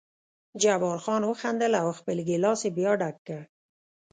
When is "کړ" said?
3.27-3.41